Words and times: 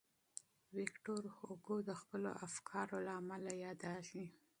ویکټور 0.75 1.23
هوګو 1.37 1.77
د 1.89 1.91
خپلو 2.01 2.29
افکارو 2.47 2.97
له 3.05 3.11
امله 3.19 3.51
یادېږي. 3.65 4.25